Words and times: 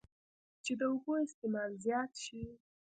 چې 0.63 0.73
د 0.79 0.81
اوبو 0.91 1.11
استعمال 1.25 1.71
زيات 1.85 2.11
شي 2.23 2.41